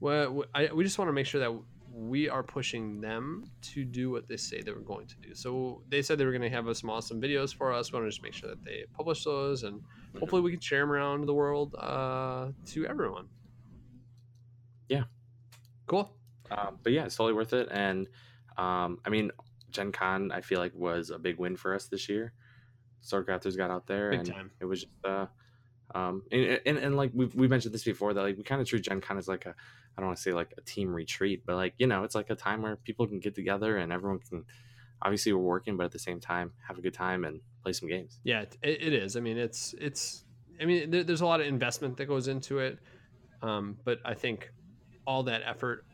[0.00, 1.52] well, I, we just want to make sure that
[1.98, 5.34] we are pushing them to do what they say they were going to do.
[5.34, 7.92] So they said they were going to have some awesome videos for us.
[7.92, 9.82] We want to just make sure that they publish those, and
[10.18, 13.26] hopefully we can share them around the world uh, to everyone.
[14.88, 15.04] Yeah.
[15.86, 16.14] Cool.
[16.50, 17.68] um, but yeah, it's totally worth it.
[17.70, 18.06] And
[18.56, 19.30] um, I mean,
[19.70, 22.32] Gen Con, I feel like was a big win for us this year.
[23.04, 24.50] Swordcrafters got out there, Big and time.
[24.60, 25.26] it was just, uh,
[25.94, 28.68] um, and, and, and like we've we mentioned this before that like we kind of
[28.68, 31.42] treat Gen Con as like a, I don't want to say like a team retreat,
[31.46, 34.20] but like you know, it's like a time where people can get together and everyone
[34.20, 34.44] can.
[35.00, 37.88] Obviously, we're working, but at the same time, have a good time and play some
[37.88, 38.18] games.
[38.24, 39.16] Yeah, it, it is.
[39.16, 40.24] I mean, it's it's.
[40.60, 42.80] I mean, there, there's a lot of investment that goes into it,
[43.40, 44.50] um, but I think
[45.06, 45.84] all that effort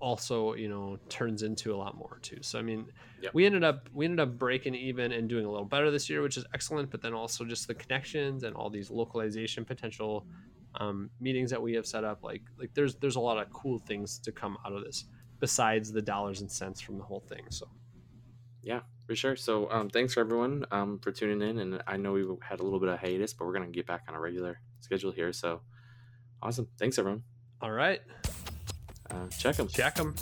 [0.00, 2.38] also, you know, turns into a lot more too.
[2.42, 2.86] So I mean,
[3.22, 3.34] Yep.
[3.34, 6.22] we ended up we ended up breaking even and doing a little better this year,
[6.22, 6.90] which is excellent.
[6.90, 10.26] But then also just the connections and all these localization potential
[10.76, 12.22] um, meetings that we have set up.
[12.22, 15.04] Like like there's there's a lot of cool things to come out of this
[15.38, 17.44] besides the dollars and cents from the whole thing.
[17.50, 17.66] So
[18.62, 19.36] Yeah, for sure.
[19.36, 22.62] So um, thanks for everyone um, for tuning in, and I know we had a
[22.62, 25.32] little bit of hiatus, but we're gonna get back on a regular schedule here.
[25.32, 25.60] So
[26.42, 26.68] awesome!
[26.78, 27.22] Thanks everyone.
[27.62, 28.00] all right,
[29.10, 29.68] Uh, check them.
[29.68, 30.14] check them.